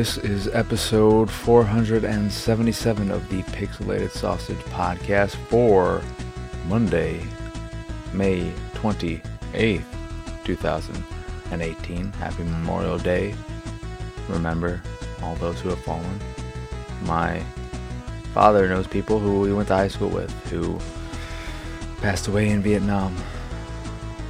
This 0.00 0.16
is 0.16 0.48
episode 0.54 1.30
477 1.30 3.10
of 3.10 3.28
the 3.28 3.42
Pixelated 3.42 4.10
Sausage 4.10 4.56
Podcast 4.70 5.34
for 5.50 6.00
Monday, 6.68 7.22
May 8.14 8.50
28th, 8.76 9.84
2018. 10.44 12.12
Happy 12.12 12.44
Memorial 12.44 12.96
Day. 12.96 13.34
Remember 14.30 14.80
all 15.22 15.34
those 15.34 15.60
who 15.60 15.68
have 15.68 15.84
fallen. 15.84 16.18
My 17.02 17.42
father 18.32 18.70
knows 18.70 18.86
people 18.86 19.18
who 19.18 19.40
we 19.40 19.52
went 19.52 19.68
to 19.68 19.74
high 19.74 19.88
school 19.88 20.08
with 20.08 20.32
who 20.48 20.78
passed 22.00 22.26
away 22.26 22.48
in 22.48 22.62
Vietnam. 22.62 23.14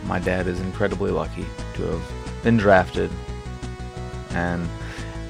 My 0.02 0.18
dad 0.18 0.48
is 0.48 0.58
incredibly 0.58 1.12
lucky 1.12 1.46
to 1.74 1.82
have 1.82 2.12
been 2.42 2.56
drafted 2.56 3.08
and 4.30 4.68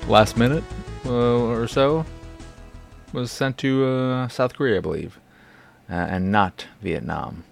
last 0.09 0.37
minute 0.37 0.65
uh, 1.07 1.11
or 1.11 1.69
so 1.69 2.05
was 3.13 3.31
sent 3.31 3.59
to 3.59 3.85
uh, 3.85 4.29
South 4.29 4.55
Korea, 4.55 4.79
I 4.79 4.81
believe, 4.81 5.19
uh, 5.89 5.95
and 5.95 6.31
not 6.31 6.67
Vietnam, 6.81 7.45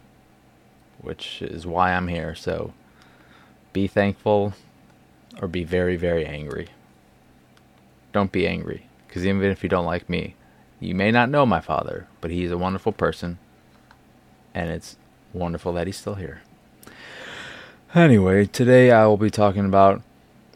which 1.00 1.42
is 1.42 1.66
why 1.66 1.92
I'm 1.92 2.08
here. 2.08 2.34
So 2.34 2.72
be 3.72 3.86
thankful 3.86 4.54
or 5.40 5.48
be 5.48 5.64
very, 5.64 5.96
very 5.96 6.26
angry. 6.26 6.68
Don't 8.12 8.32
be 8.32 8.46
angry, 8.46 8.86
because 9.06 9.26
even 9.26 9.42
if 9.44 9.62
you 9.62 9.68
don't 9.68 9.84
like 9.84 10.08
me, 10.08 10.34
you 10.80 10.94
may 10.94 11.10
not 11.10 11.30
know 11.30 11.44
my 11.44 11.60
father, 11.60 12.06
but 12.20 12.30
he's 12.30 12.50
a 12.50 12.58
wonderful 12.58 12.92
person, 12.92 13.38
and 14.54 14.70
it's 14.70 14.96
wonderful 15.32 15.72
that 15.74 15.86
he's 15.86 15.96
still 15.96 16.14
here. 16.14 16.42
Anyway, 17.94 18.46
today 18.46 18.90
I 18.90 19.06
will 19.06 19.16
be 19.16 19.30
talking 19.30 19.64
about 19.64 20.02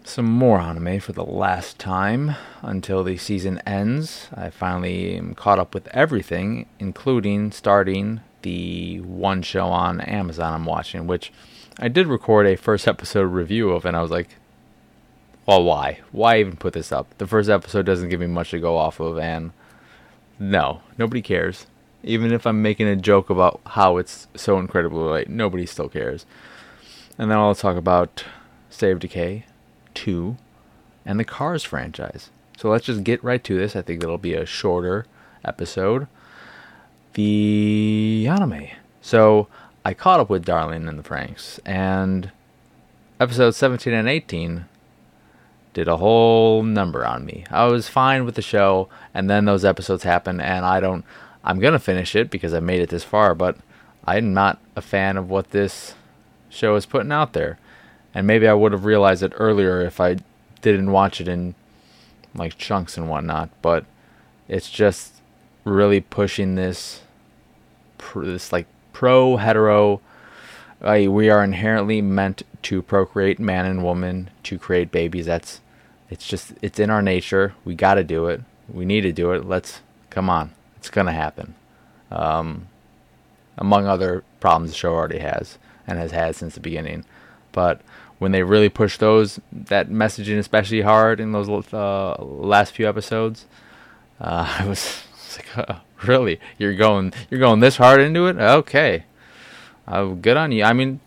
some 0.04 0.26
more 0.26 0.60
anime 0.60 1.00
for 1.00 1.12
the 1.12 1.24
last 1.24 1.78
time 1.78 2.34
until 2.60 3.04
the 3.04 3.16
season 3.16 3.60
ends. 3.66 4.28
I 4.34 4.50
finally 4.50 5.16
am 5.16 5.34
caught 5.34 5.58
up 5.58 5.74
with 5.74 5.88
everything, 5.88 6.66
including 6.78 7.52
starting 7.52 8.20
the 8.42 9.00
one 9.00 9.42
show 9.42 9.66
on 9.66 10.00
Amazon 10.00 10.54
I'm 10.54 10.64
watching, 10.64 11.06
which 11.06 11.32
I 11.78 11.88
did 11.88 12.06
record 12.06 12.46
a 12.46 12.56
first 12.56 12.88
episode 12.94 13.24
review 13.24 13.70
of, 13.70 13.84
and 13.84 13.96
I 13.96 14.02
was 14.02 14.10
like, 14.10 14.28
well, 15.46 15.64
why? 15.64 16.00
Why 16.12 16.38
even 16.38 16.56
put 16.56 16.72
this 16.72 16.92
up? 16.92 17.16
The 17.18 17.26
first 17.26 17.48
episode 17.48 17.86
doesn't 17.86 18.08
give 18.08 18.20
me 18.20 18.26
much 18.26 18.50
to 18.50 18.60
go 18.60 18.76
off 18.76 19.00
of, 19.00 19.18
and 19.18 19.52
no, 20.38 20.82
nobody 20.98 21.22
cares. 21.22 21.66
Even 22.04 22.32
if 22.32 22.46
I'm 22.46 22.62
making 22.62 22.88
a 22.88 22.96
joke 22.96 23.30
about 23.30 23.60
how 23.66 23.96
it's 23.96 24.26
so 24.34 24.58
incredibly 24.58 25.04
late, 25.04 25.28
nobody 25.28 25.66
still 25.66 25.88
cares. 25.88 26.26
And 27.18 27.30
then 27.30 27.38
I'll 27.38 27.54
talk 27.54 27.76
about 27.76 28.24
of 28.80 28.98
Decay, 28.98 29.44
2, 29.94 30.36
and 31.04 31.18
the 31.18 31.24
Cars 31.24 31.62
franchise. 31.64 32.30
So 32.56 32.70
let's 32.70 32.86
just 32.86 33.04
get 33.04 33.24
right 33.24 33.42
to 33.44 33.58
this. 33.58 33.74
I 33.74 33.82
think 33.82 34.02
it'll 34.02 34.18
be 34.18 34.34
a 34.34 34.46
shorter 34.46 35.06
episode. 35.44 36.06
The 37.14 38.26
anime. 38.28 38.68
So 39.00 39.48
I 39.84 39.94
caught 39.94 40.20
up 40.20 40.30
with 40.30 40.44
Darling 40.44 40.88
and 40.88 40.98
the 40.98 41.02
Franxx, 41.02 41.58
and 41.66 42.30
episodes 43.18 43.56
17 43.56 43.92
and 43.92 44.08
18 44.08 44.66
did 45.74 45.88
a 45.88 45.96
whole 45.96 46.62
number 46.62 47.04
on 47.04 47.24
me. 47.24 47.44
I 47.50 47.64
was 47.64 47.88
fine 47.88 48.24
with 48.24 48.34
the 48.34 48.42
show, 48.42 48.88
and 49.14 49.28
then 49.28 49.44
those 49.44 49.64
episodes 49.64 50.04
happened, 50.04 50.40
and 50.40 50.64
I 50.64 50.80
don't. 50.80 51.04
I'm 51.44 51.58
gonna 51.58 51.78
finish 51.78 52.14
it 52.14 52.30
because 52.30 52.54
I 52.54 52.60
made 52.60 52.80
it 52.80 52.90
this 52.90 53.04
far, 53.04 53.34
but 53.34 53.56
I'm 54.04 54.32
not 54.32 54.60
a 54.76 54.80
fan 54.80 55.16
of 55.16 55.28
what 55.30 55.50
this 55.50 55.94
show 56.48 56.76
is 56.76 56.86
putting 56.86 57.10
out 57.10 57.32
there 57.32 57.58
and 58.14 58.26
maybe 58.26 58.46
I 58.46 58.54
would 58.54 58.72
have 58.72 58.84
realized 58.84 59.22
it 59.22 59.32
earlier 59.36 59.80
if 59.80 60.00
I 60.00 60.16
didn't 60.60 60.92
watch 60.92 61.20
it 61.20 61.28
in 61.28 61.54
like 62.34 62.56
chunks 62.58 62.96
and 62.96 63.08
whatnot. 63.08 63.50
But 63.60 63.84
it's 64.48 64.70
just 64.70 65.14
really 65.64 66.00
pushing 66.00 66.54
this 66.54 67.02
this 68.14 68.52
like 68.52 68.66
pro 68.92 69.36
hetero. 69.36 70.00
Uh, 70.80 71.06
we 71.08 71.30
are 71.30 71.44
inherently 71.44 72.02
meant 72.02 72.42
to 72.62 72.82
procreate, 72.82 73.38
man 73.38 73.66
and 73.66 73.84
woman, 73.84 74.30
to 74.42 74.58
create 74.58 74.90
babies. 74.90 75.26
That's 75.26 75.60
it's 76.10 76.26
just 76.26 76.52
it's 76.60 76.78
in 76.78 76.90
our 76.90 77.02
nature. 77.02 77.54
We 77.64 77.74
got 77.74 77.94
to 77.94 78.04
do 78.04 78.26
it. 78.26 78.42
We 78.68 78.84
need 78.84 79.02
to 79.02 79.12
do 79.12 79.32
it. 79.32 79.44
Let's 79.46 79.80
come 80.10 80.28
on. 80.28 80.52
It's 80.76 80.90
gonna 80.90 81.12
happen. 81.12 81.54
Um, 82.10 82.68
among 83.56 83.86
other 83.86 84.24
problems 84.40 84.72
the 84.72 84.76
show 84.76 84.92
already 84.92 85.20
has 85.20 85.58
and 85.86 85.98
has 85.98 86.10
had 86.10 86.36
since 86.36 86.54
the 86.54 86.60
beginning. 86.60 87.04
But 87.52 87.80
when 88.18 88.32
they 88.32 88.42
really 88.42 88.68
push 88.68 88.96
those 88.96 89.40
that 89.52 89.88
messaging 89.88 90.38
especially 90.38 90.82
hard 90.82 91.20
in 91.20 91.32
those 91.32 91.48
uh, 91.72 92.22
last 92.22 92.74
few 92.74 92.88
episodes, 92.88 93.46
uh, 94.20 94.56
I 94.60 94.66
was, 94.66 95.02
was 95.14 95.38
like, 95.38 95.70
oh, 95.70 95.80
really, 96.06 96.40
you're 96.58 96.74
going 96.74 97.12
you're 97.30 97.40
going 97.40 97.60
this 97.60 97.76
hard 97.76 98.00
into 98.00 98.26
it? 98.26 98.36
Okay, 98.36 99.04
uh, 99.86 100.06
good 100.06 100.36
on 100.36 100.52
you. 100.52 100.64
I 100.64 100.72
mean, 100.72 101.00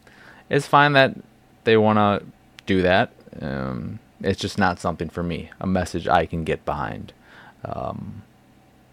it's 0.49 0.67
fine 0.67 0.93
that 0.93 1.15
they 1.63 1.77
want 1.77 1.97
to 1.97 2.25
do 2.65 2.81
that. 2.81 3.11
Um, 3.41 3.99
it's 4.21 4.39
just 4.39 4.57
not 4.57 4.79
something 4.79 5.09
for 5.09 5.23
me. 5.23 5.49
A 5.59 5.67
message 5.67 6.07
I 6.07 6.25
can 6.25 6.43
get 6.43 6.65
behind. 6.65 7.13
Um, 7.63 8.23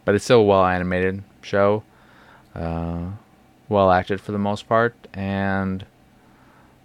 but 0.05 0.15
it's 0.15 0.25
still 0.25 0.41
a 0.41 0.45
well 0.45 0.65
animated 0.65 1.23
show, 1.43 1.83
uh, 2.55 3.11
well 3.69 3.91
acted 3.91 4.21
for 4.21 4.33
the 4.33 4.39
most 4.39 4.69
part, 4.69 4.95
and 5.13 5.85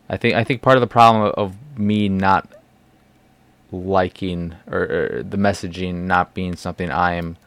I 0.09 0.18
think 0.18 0.35
I 0.35 0.44
think 0.44 0.62
part 0.62 0.78
of 0.78 0.81
the 0.81 0.88
problem 0.88 1.34
of 1.35 1.56
me 1.78 2.09
not 2.09 2.47
liking 3.72 4.56
or, 4.72 4.79
or 4.79 5.23
the 5.23 5.38
messaging 5.38 6.06
not 6.06 6.34
being 6.34 6.56
something 6.56 6.90
I 6.90 7.16
am 7.16 7.38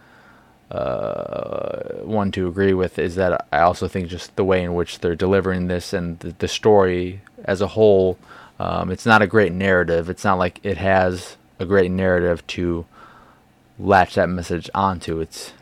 uh, 0.71 1.95
one 2.03 2.31
to 2.33 2.47
agree 2.47 2.75
with 2.75 2.99
is 2.99 3.17
that 3.17 3.47
I 3.51 3.61
also 3.61 3.89
think 3.89 4.09
just 4.09 4.37
the 4.37 4.45
way 4.45 4.63
in 4.63 4.75
which 4.75 5.01
they're 5.01 5.17
delivering 5.17 5.67
this 5.67 5.93
and 5.93 6.19
the, 6.21 6.33
the 6.39 6.49
story 6.49 7.23
as 7.45 7.61
a 7.61 7.69
whole, 7.69 8.19
um, 8.59 8.91
it's 8.91 9.07
not 9.07 9.23
a 9.23 9.27
great 9.27 9.53
narrative. 9.53 10.09
It's 10.09 10.23
not 10.23 10.39
like 10.39 10.61
it 10.63 10.77
has 10.77 11.37
a 11.59 11.65
great 11.65 11.91
narrative 11.91 12.47
to 12.49 12.87
latch 13.79 14.15
that 14.15 14.29
message 14.29 14.71
onto. 14.75 15.21
It's 15.21 15.53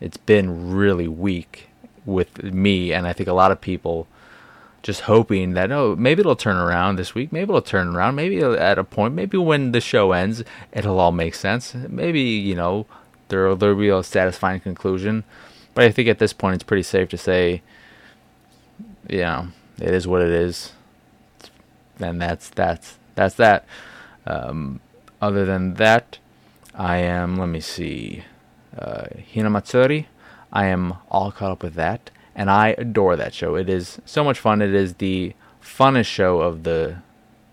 it's 0.00 0.16
been 0.16 0.72
really 0.72 1.06
weak 1.06 1.68
with 2.06 2.42
me, 2.42 2.92
and 2.92 3.06
I 3.06 3.12
think 3.12 3.28
a 3.28 3.34
lot 3.34 3.52
of 3.52 3.60
people 3.60 4.08
just 4.82 5.02
hoping 5.02 5.52
that 5.52 5.70
oh 5.70 5.94
maybe 5.96 6.20
it'll 6.20 6.36
turn 6.36 6.56
around 6.56 6.96
this 6.96 7.14
week 7.14 7.32
maybe 7.32 7.50
it'll 7.50 7.60
turn 7.60 7.94
around 7.94 8.14
maybe 8.14 8.42
at 8.42 8.78
a 8.78 8.84
point 8.84 9.14
maybe 9.14 9.36
when 9.36 9.72
the 9.72 9.80
show 9.80 10.12
ends 10.12 10.42
it'll 10.72 10.98
all 10.98 11.12
make 11.12 11.34
sense. 11.34 11.74
Maybe 11.74 12.20
you 12.20 12.54
know 12.54 12.86
there 13.28 13.54
there'll 13.54 13.76
be 13.76 13.88
a 13.88 14.02
satisfying 14.02 14.60
conclusion. 14.60 15.24
But 15.74 15.84
I 15.84 15.90
think 15.90 16.08
at 16.08 16.18
this 16.18 16.32
point 16.32 16.56
it's 16.56 16.64
pretty 16.64 16.82
safe 16.82 17.08
to 17.10 17.16
say 17.16 17.62
know 19.08 19.48
it 19.78 19.94
is 19.94 20.06
what 20.06 20.22
it 20.22 20.30
is. 20.30 20.72
And 21.98 22.20
that's 22.20 22.48
that's 22.48 22.98
that's 23.14 23.34
that. 23.36 23.64
Um, 24.26 24.80
other 25.20 25.44
than 25.44 25.74
that 25.74 26.18
I 26.74 26.98
am 26.98 27.36
let 27.36 27.48
me 27.48 27.60
see 27.60 28.24
uh, 28.76 29.04
Hinamatsuri 29.34 30.06
I 30.52 30.66
am 30.66 30.94
all 31.10 31.32
caught 31.32 31.52
up 31.52 31.62
with 31.62 31.74
that 31.74 32.10
and 32.34 32.50
I 32.50 32.74
adore 32.78 33.16
that 33.16 33.34
show. 33.34 33.54
It 33.54 33.68
is 33.68 34.00
so 34.04 34.24
much 34.24 34.38
fun. 34.38 34.62
It 34.62 34.74
is 34.74 34.94
the 34.94 35.34
funnest 35.62 36.06
show 36.06 36.40
of 36.40 36.62
the 36.62 36.98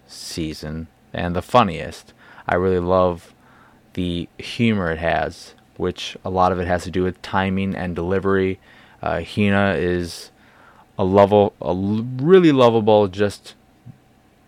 season 0.07 0.87
and 1.13 1.35
the 1.35 1.41
funniest. 1.41 2.13
I 2.47 2.55
really 2.55 2.79
love 2.79 3.33
the 3.93 4.29
humor 4.37 4.91
it 4.91 4.99
has, 4.99 5.55
which 5.75 6.15
a 6.23 6.29
lot 6.29 6.51
of 6.51 6.59
it 6.59 6.67
has 6.67 6.83
to 6.83 6.91
do 6.91 7.03
with 7.03 7.21
timing 7.21 7.75
and 7.75 7.95
delivery. 7.95 8.59
Uh, 9.01 9.21
Hina 9.21 9.75
is 9.77 10.31
a 10.97 11.03
level, 11.03 11.53
a 11.61 11.73
really 11.73 12.51
lovable, 12.51 13.07
just 13.07 13.55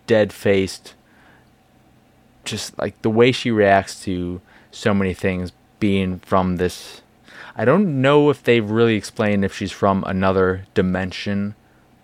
dead 0.06 0.32
faced, 0.32 0.94
just 2.44 2.78
like 2.78 3.00
the 3.02 3.10
way 3.10 3.32
she 3.32 3.50
reacts 3.50 4.02
to 4.04 4.40
so 4.70 4.94
many 4.94 5.14
things 5.14 5.52
being 5.78 6.18
from 6.20 6.56
this 6.56 7.02
I 7.56 7.64
don't 7.64 8.00
know 8.00 8.30
if 8.30 8.42
they've 8.42 8.68
really 8.68 8.94
explained 8.94 9.44
if 9.44 9.56
she's 9.56 9.72
from 9.72 10.04
another 10.04 10.66
dimension 10.74 11.54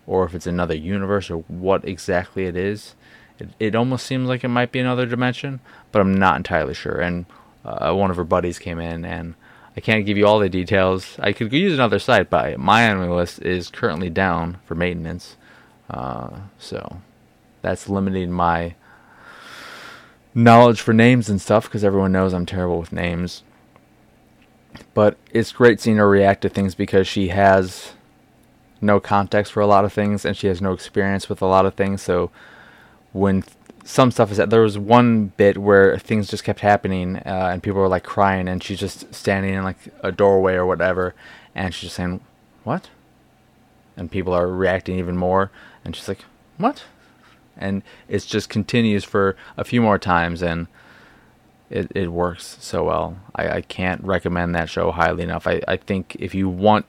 or 0.06 0.24
if 0.24 0.34
it's 0.34 0.46
another 0.46 0.74
universe 0.74 1.30
or 1.30 1.38
what 1.48 1.84
exactly 1.84 2.46
it 2.46 2.56
is. 2.56 2.94
It, 3.38 3.48
it 3.58 3.74
almost 3.74 4.06
seems 4.06 4.28
like 4.28 4.44
it 4.44 4.48
might 4.48 4.72
be 4.72 4.78
another 4.78 5.06
dimension, 5.06 5.60
but 5.92 6.00
I'm 6.00 6.14
not 6.14 6.36
entirely 6.36 6.74
sure. 6.74 7.00
And 7.00 7.26
uh, 7.64 7.92
one 7.94 8.10
of 8.10 8.16
her 8.16 8.24
buddies 8.24 8.58
came 8.58 8.78
in, 8.78 9.04
and 9.04 9.34
I 9.76 9.80
can't 9.80 10.06
give 10.06 10.16
you 10.16 10.26
all 10.26 10.38
the 10.38 10.48
details. 10.48 11.16
I 11.18 11.32
could 11.32 11.52
use 11.52 11.74
another 11.74 11.98
site, 11.98 12.30
but 12.30 12.58
my 12.58 12.82
anime 12.82 13.10
list 13.10 13.42
is 13.42 13.68
currently 13.68 14.08
down 14.08 14.58
for 14.64 14.74
maintenance. 14.74 15.36
Uh, 15.90 16.30
so 16.58 17.02
that's 17.62 17.88
limiting 17.88 18.32
my 18.32 18.74
knowledge 20.34 20.80
for 20.80 20.92
names 20.92 21.28
and 21.28 21.40
stuff 21.40 21.64
because 21.64 21.84
everyone 21.84 22.12
knows 22.12 22.32
I'm 22.32 22.46
terrible 22.46 22.78
with 22.78 22.92
names. 22.92 23.42
But 24.94 25.16
it's 25.30 25.52
great 25.52 25.80
seeing 25.80 25.96
her 25.96 26.08
react 26.08 26.42
to 26.42 26.48
things 26.48 26.74
because 26.74 27.06
she 27.06 27.28
has 27.28 27.92
no 28.80 29.00
context 29.00 29.52
for 29.52 29.60
a 29.60 29.66
lot 29.66 29.84
of 29.84 29.92
things 29.92 30.24
and 30.24 30.36
she 30.36 30.46
has 30.46 30.60
no 30.60 30.72
experience 30.72 31.28
with 31.28 31.42
a 31.42 31.46
lot 31.46 31.66
of 31.66 31.74
things. 31.74 32.02
So 32.02 32.30
when 33.12 33.44
some 33.84 34.10
stuff 34.10 34.30
is 34.32 34.36
that 34.36 34.50
there 34.50 34.62
was 34.62 34.76
one 34.76 35.28
bit 35.36 35.56
where 35.58 35.96
things 35.98 36.28
just 36.28 36.44
kept 36.44 36.60
happening 36.60 37.16
uh, 37.18 37.50
and 37.52 37.62
people 37.62 37.80
were 37.80 37.88
like 37.88 38.02
crying 38.02 38.48
and 38.48 38.62
she's 38.62 38.80
just 38.80 39.14
standing 39.14 39.54
in 39.54 39.62
like 39.62 39.78
a 40.02 40.10
doorway 40.10 40.54
or 40.54 40.66
whatever 40.66 41.14
and 41.54 41.72
she's 41.72 41.82
just 41.82 41.96
saying 41.96 42.20
what 42.64 42.90
and 43.96 44.10
people 44.10 44.34
are 44.34 44.48
reacting 44.48 44.98
even 44.98 45.16
more 45.16 45.52
and 45.84 45.94
she's 45.94 46.08
like 46.08 46.24
what 46.58 46.84
and 47.56 47.82
it 48.08 48.26
just 48.26 48.48
continues 48.48 49.04
for 49.04 49.36
a 49.56 49.64
few 49.64 49.80
more 49.80 49.98
times 49.98 50.42
and 50.42 50.66
it, 51.70 51.90
it 51.94 52.08
works 52.08 52.56
so 52.60 52.84
well 52.84 53.16
I, 53.34 53.48
I 53.48 53.60
can't 53.62 54.02
recommend 54.04 54.54
that 54.54 54.68
show 54.68 54.92
highly 54.92 55.24
enough 55.24 55.46
I, 55.46 55.62
I 55.66 55.76
think 55.76 56.16
if 56.18 56.34
you 56.34 56.48
want 56.48 56.86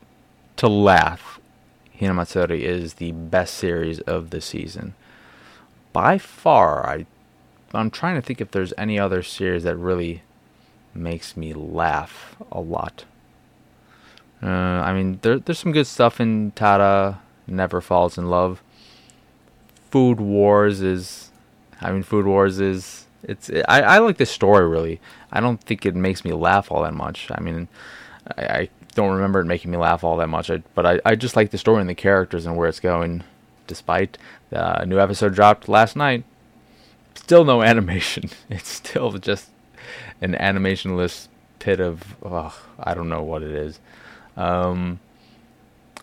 to 0.57 0.67
laugh 0.67 1.39
hinamatsuri 1.99 2.61
is 2.61 2.95
the 2.95 3.11
best 3.11 3.55
series 3.55 3.99
of 4.01 4.29
the 4.29 4.41
season 4.41 4.93
by 5.97 6.19
far, 6.19 6.85
I 6.87 7.07
I'm 7.73 7.89
trying 7.89 8.13
to 8.15 8.21
think 8.21 8.39
if 8.39 8.51
there's 8.51 8.71
any 8.77 8.99
other 8.99 9.23
series 9.23 9.63
that 9.63 9.75
really 9.75 10.21
makes 10.93 11.35
me 11.35 11.53
laugh 11.53 12.35
a 12.51 12.61
lot. 12.61 13.05
Uh, 14.43 14.45
I 14.45 14.93
mean, 14.93 15.17
there, 15.23 15.39
there's 15.39 15.57
some 15.57 15.71
good 15.71 15.87
stuff 15.87 16.21
in 16.21 16.51
Tada. 16.51 17.17
Never 17.47 17.81
Falls 17.81 18.15
in 18.15 18.29
Love. 18.29 18.61
Food 19.89 20.19
Wars 20.19 20.81
is, 20.81 21.31
I 21.81 21.91
mean, 21.91 22.03
Food 22.03 22.27
Wars 22.27 22.59
is. 22.59 23.06
It's. 23.23 23.49
I, 23.67 23.81
I 23.81 23.97
like 23.99 24.17
this 24.17 24.31
story 24.31 24.67
really. 24.67 24.99
I 25.31 25.39
don't 25.39 25.61
think 25.61 25.85
it 25.85 25.95
makes 25.95 26.23
me 26.23 26.31
laugh 26.31 26.71
all 26.71 26.83
that 26.83 26.93
much. 26.93 27.27
I 27.31 27.39
mean, 27.41 27.67
I, 28.37 28.41
I 28.43 28.69
don't 28.95 29.13
remember 29.13 29.39
it 29.39 29.45
making 29.45 29.71
me 29.71 29.77
laugh 29.77 30.03
all 30.03 30.17
that 30.17 30.27
much. 30.27 30.49
I, 30.49 30.63
but 30.73 30.85
I, 30.85 30.99
I 31.05 31.15
just 31.15 31.35
like 31.35 31.51
the 31.51 31.57
story 31.57 31.81
and 31.81 31.89
the 31.89 31.95
characters 31.95 32.45
and 32.45 32.55
where 32.55 32.67
it's 32.67 32.79
going 32.79 33.23
despite 33.67 34.17
the 34.49 34.85
new 34.85 34.99
episode 34.99 35.35
dropped 35.35 35.67
last 35.69 35.95
night. 35.95 36.23
Still 37.15 37.45
no 37.45 37.61
animation. 37.63 38.29
It's 38.49 38.69
still 38.69 39.11
just 39.13 39.49
an 40.21 40.33
animationless 40.33 41.27
pit 41.59 41.79
of 41.79 42.15
oh, 42.23 42.57
I 42.79 42.93
don't 42.93 43.09
know 43.09 43.23
what 43.23 43.43
it 43.43 43.51
is. 43.51 43.79
Um, 44.35 44.99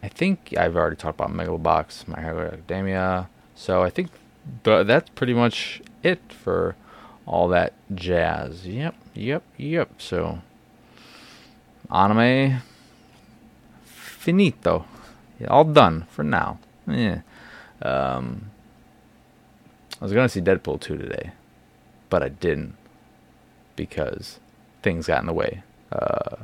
I 0.02 0.08
think 0.08 0.54
I've 0.58 0.76
already 0.76 0.96
talked 0.96 1.18
about 1.18 1.32
Megalobox, 1.32 2.06
My 2.06 2.20
Hero 2.20 2.48
Academia. 2.48 3.28
So 3.54 3.82
I 3.82 3.90
think 3.90 4.10
th- 4.64 4.86
that's 4.86 5.08
pretty 5.10 5.32
much 5.32 5.80
it 6.02 6.20
for 6.30 6.76
all 7.26 7.48
that 7.48 7.72
jazz. 7.94 8.66
Yep, 8.66 8.94
yep, 9.14 9.42
yep. 9.56 9.90
So 9.98 10.40
anime 11.90 12.60
finito. 13.84 14.86
All 15.48 15.64
done 15.64 16.06
for 16.10 16.22
now. 16.22 16.58
Yeah. 16.86 17.20
Um, 17.82 18.50
I 20.00 20.04
was 20.04 20.12
going 20.12 20.24
to 20.24 20.28
see 20.28 20.40
Deadpool 20.40 20.80
2 20.80 20.96
today, 20.96 21.32
but 22.08 22.22
I 22.22 22.28
didn't 22.28 22.76
because 23.76 24.38
things 24.82 25.06
got 25.06 25.20
in 25.20 25.26
the 25.26 25.32
way. 25.32 25.62
Uh, 25.92 26.36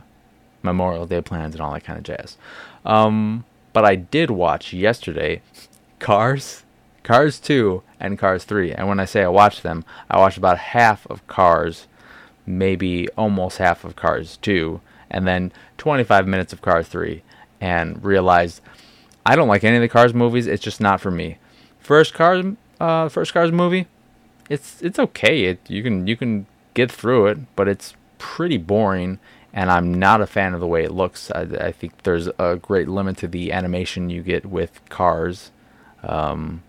Memorial 0.62 1.06
Day 1.06 1.22
plans 1.22 1.54
and 1.54 1.62
all 1.62 1.72
that 1.72 1.84
kind 1.84 1.98
of 1.98 2.04
jazz. 2.04 2.36
Um, 2.84 3.44
but 3.72 3.84
I 3.84 3.96
did 3.96 4.30
watch 4.30 4.72
yesterday 4.72 5.42
Cars, 5.98 6.64
Cars 7.02 7.38
2, 7.38 7.82
and 7.98 8.18
Cars 8.18 8.44
3. 8.44 8.72
And 8.72 8.88
when 8.88 9.00
I 9.00 9.04
say 9.04 9.22
I 9.22 9.28
watched 9.28 9.62
them, 9.62 9.84
I 10.10 10.18
watched 10.18 10.38
about 10.38 10.58
half 10.58 11.06
of 11.06 11.26
Cars, 11.26 11.86
maybe 12.46 13.08
almost 13.10 13.58
half 13.58 13.84
of 13.84 13.96
Cars 13.96 14.38
2, 14.42 14.80
and 15.10 15.26
then 15.26 15.52
25 15.78 16.26
minutes 16.26 16.52
of 16.52 16.62
Cars 16.62 16.88
3, 16.88 17.22
and 17.60 18.02
realized 18.04 18.60
I 19.24 19.36
don't 19.36 19.48
like 19.48 19.64
any 19.64 19.76
of 19.76 19.82
the 19.82 19.88
Cars 19.88 20.14
movies. 20.14 20.46
It's 20.46 20.62
just 20.62 20.80
not 20.80 21.00
for 21.00 21.10
me. 21.10 21.38
First 21.78 22.14
Cars, 22.14 22.44
uh, 22.80 23.08
first 23.08 23.32
Cars 23.32 23.52
movie, 23.52 23.86
it's 24.48 24.82
it's 24.82 24.98
okay. 24.98 25.44
It 25.44 25.60
you 25.68 25.82
can 25.82 26.06
you 26.06 26.16
can 26.16 26.46
get 26.74 26.90
through 26.90 27.28
it, 27.28 27.38
but 27.56 27.68
it's 27.68 27.94
pretty 28.18 28.58
boring. 28.58 29.18
And 29.52 29.70
I'm 29.70 29.92
not 29.92 30.20
a 30.20 30.28
fan 30.28 30.54
of 30.54 30.60
the 30.60 30.66
way 30.66 30.84
it 30.84 30.92
looks. 30.92 31.30
I, 31.32 31.40
I 31.40 31.72
think 31.72 32.04
there's 32.04 32.28
a 32.38 32.56
great 32.56 32.88
limit 32.88 33.16
to 33.18 33.26
the 33.26 33.50
animation 33.50 34.08
you 34.08 34.22
get 34.22 34.46
with 34.46 34.80
Cars. 34.88 35.50
Um, 36.04 36.62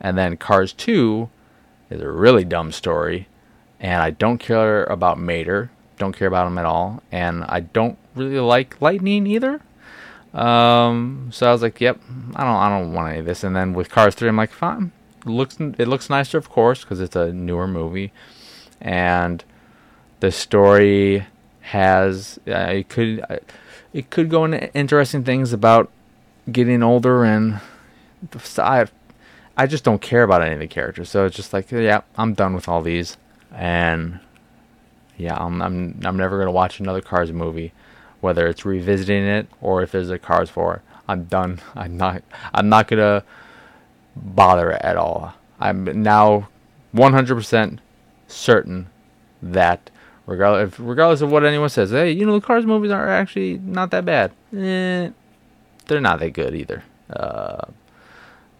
and 0.00 0.16
then 0.16 0.36
Cars 0.36 0.72
2 0.72 1.28
is 1.90 2.00
a 2.00 2.10
really 2.10 2.44
dumb 2.44 2.72
story. 2.72 3.28
And 3.80 4.02
I 4.02 4.10
don't 4.10 4.38
care 4.38 4.84
about 4.84 5.18
Mater. 5.18 5.70
Don't 5.98 6.16
care 6.16 6.28
about 6.28 6.46
him 6.46 6.58
at 6.58 6.64
all. 6.64 7.02
And 7.12 7.44
I 7.44 7.60
don't 7.60 7.98
really 8.14 8.40
like 8.40 8.80
Lightning 8.80 9.26
either. 9.26 9.60
Um, 10.34 11.30
so 11.32 11.48
I 11.48 11.52
was 11.52 11.62
like, 11.62 11.80
"Yep, 11.80 12.00
I 12.36 12.44
don't, 12.44 12.56
I 12.56 12.68
don't 12.68 12.92
want 12.92 13.10
any 13.10 13.20
of 13.20 13.24
this." 13.24 13.44
And 13.44 13.56
then 13.56 13.72
with 13.72 13.88
Cars 13.88 14.14
Three, 14.14 14.28
I'm 14.28 14.36
like, 14.36 14.52
"Fine, 14.52 14.92
it 15.22 15.30
looks, 15.30 15.56
it 15.58 15.88
looks 15.88 16.10
nicer, 16.10 16.36
of 16.38 16.50
course, 16.50 16.82
because 16.82 17.00
it's 17.00 17.16
a 17.16 17.32
newer 17.32 17.66
movie, 17.66 18.12
and 18.80 19.42
the 20.20 20.30
story 20.30 21.26
has 21.60 22.38
uh, 22.46 22.72
it 22.72 22.88
could, 22.88 23.24
uh, 23.28 23.38
it 23.92 24.10
could 24.10 24.28
go 24.28 24.44
into 24.44 24.72
interesting 24.74 25.24
things 25.24 25.52
about 25.52 25.90
getting 26.52 26.82
older, 26.82 27.24
and 27.24 27.60
I 29.58 29.66
just 29.66 29.84
don't 29.84 30.00
care 30.00 30.22
about 30.22 30.40
any 30.40 30.54
of 30.54 30.60
the 30.60 30.66
characters. 30.66 31.10
So 31.10 31.26
it's 31.26 31.36
just 31.36 31.52
like, 31.52 31.70
yeah, 31.70 32.00
I'm 32.16 32.32
done 32.32 32.54
with 32.54 32.68
all 32.68 32.80
these, 32.80 33.18
and 33.52 34.20
yeah, 35.18 35.36
I'm, 35.36 35.60
I'm, 35.60 36.00
I'm 36.04 36.16
never 36.16 36.38
gonna 36.38 36.52
watch 36.52 36.80
another 36.80 37.02
Cars 37.02 37.32
movie." 37.32 37.72
whether 38.20 38.46
it's 38.46 38.64
revisiting 38.64 39.24
it 39.24 39.48
or 39.60 39.82
if 39.82 39.92
there's 39.92 40.10
a 40.10 40.18
Cars 40.18 40.50
4. 40.50 40.82
I'm 41.08 41.24
done. 41.24 41.60
I'm 41.74 41.96
not. 41.96 42.22
I'm 42.52 42.68
not 42.68 42.88
gonna 42.88 43.24
bother 44.16 44.72
at 44.72 44.96
all. 44.96 45.34
I'm 45.60 46.02
now 46.02 46.48
100% 46.94 47.78
certain 48.28 48.88
that 49.42 49.90
regardless, 50.26 50.78
regardless 50.78 51.20
of 51.20 51.30
what 51.30 51.44
anyone 51.44 51.68
says, 51.68 51.90
hey, 51.90 52.10
you 52.10 52.26
know 52.26 52.38
the 52.38 52.46
Cars 52.46 52.66
movies 52.66 52.90
are 52.90 53.08
actually 53.08 53.58
not 53.58 53.90
that 53.90 54.04
bad. 54.04 54.32
Eh, 54.56 55.10
they're 55.86 56.00
not 56.00 56.20
that 56.20 56.32
good 56.32 56.54
either. 56.54 56.82
Uh, 57.10 57.66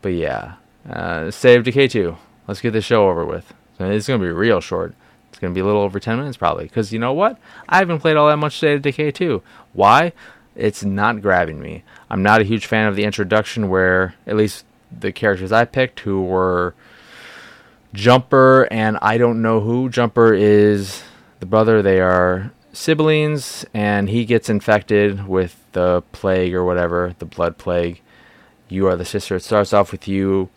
but 0.01 0.11
yeah, 0.11 0.55
uh, 0.89 1.31
State 1.31 1.59
of 1.59 1.65
Decay 1.65 1.89
2. 1.89 2.17
Let's 2.47 2.61
get 2.61 2.73
this 2.73 2.85
show 2.85 3.09
over 3.09 3.25
with. 3.25 3.53
It's 3.79 4.07
gonna 4.07 4.23
be 4.23 4.31
real 4.31 4.61
short. 4.61 4.95
It's 5.39 5.41
going 5.41 5.55
to 5.55 5.57
be 5.57 5.61
a 5.61 5.65
little 5.65 5.83
over 5.83 6.01
10 6.01 6.17
minutes 6.19 6.37
probably. 6.37 6.65
Because 6.65 6.93
you 6.93 6.99
know 6.99 7.13
what? 7.13 7.39
I 7.69 7.79
haven't 7.79 8.01
played 8.01 8.17
all 8.17 8.27
that 8.27 8.39
much 8.39 8.57
State 8.57 8.75
of 8.75 8.83
Decay 8.83 9.13
2. 9.13 9.41
Why? 9.73 10.13
It's 10.57 10.83
not 10.83 11.23
grabbing 11.23 11.61
me. 11.61 11.85
I'm 12.11 12.25
not 12.25 12.41
a 12.41 12.45
huge 12.45 12.67
fan 12.67 12.89
of 12.89 12.97
the 12.97 13.05
introduction 13.05 13.69
where, 13.69 14.17
at 14.27 14.35
least 14.35 14.65
the 14.91 15.13
characters 15.13 15.53
I 15.53 15.65
picked, 15.65 16.01
who 16.01 16.25
were 16.25 16.75
Jumper 17.95 18.67
and 18.73 18.99
I 19.01 19.17
don't 19.17 19.41
know 19.41 19.61
who. 19.61 19.89
Jumper 19.89 20.35
is 20.35 21.05
the 21.39 21.47
brother. 21.47 21.83
They 21.83 22.01
are 22.01 22.51
siblings, 22.73 23.65
and 23.73 24.09
he 24.09 24.25
gets 24.25 24.51
infected 24.51 25.29
with 25.29 25.65
the 25.71 26.03
plague 26.11 26.53
or 26.53 26.65
whatever, 26.65 27.15
the 27.21 27.27
blood 27.27 27.59
plague. 27.59 28.01
You 28.69 28.89
are 28.89 28.97
the 28.97 29.05
sister. 29.05 29.37
It 29.37 29.45
starts 29.45 29.73
off 29.73 29.93
with 29.93 30.09
you 30.09 30.49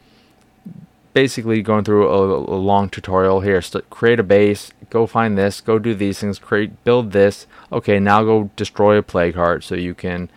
basically 1.13 1.61
going 1.61 1.83
through 1.83 2.07
a, 2.07 2.55
a 2.55 2.57
long 2.57 2.89
tutorial 2.89 3.41
here. 3.41 3.61
So 3.61 3.81
create 3.89 4.19
a 4.19 4.23
base, 4.23 4.71
go 4.89 5.05
find 5.05 5.37
this, 5.37 5.61
go 5.61 5.79
do 5.79 5.93
these 5.93 6.19
things, 6.19 6.39
create, 6.39 6.83
build 6.83 7.11
this. 7.11 7.47
Okay, 7.71 7.99
now 7.99 8.23
go 8.23 8.49
destroy 8.55 8.97
a 8.97 9.03
plague 9.03 9.35
heart 9.35 9.63
so 9.63 9.75
you 9.75 9.93
can 9.93 10.29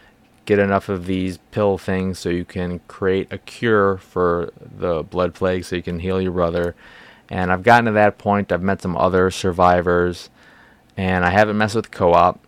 get 0.45 0.59
enough 0.59 0.89
of 0.89 1.07
these 1.07 1.39
pill 1.53 1.79
things 1.79 2.19
so 2.19 2.29
you 2.29 2.45
can 2.45 2.81
create 2.87 3.33
a 3.33 3.39
cure 3.39 3.97
for 3.97 4.53
the 4.61 5.03
blood 5.03 5.35
plague 5.35 5.65
so 5.65 5.77
you 5.77 5.83
can 5.83 6.01
heal 6.01 6.21
your 6.21 6.33
brother. 6.33 6.75
And 7.31 7.51
I've 7.51 7.63
gotten 7.63 7.87
to 7.87 7.93
that 7.93 8.19
point. 8.19 8.53
I've 8.53 8.63
met 8.63 8.83
some 8.83 8.97
other 8.97 9.31
survivors, 9.31 10.29
and 10.97 11.25
I 11.25 11.31
haven't 11.31 11.57
messed 11.57 11.75
with 11.75 11.91
co-op. 11.91 12.39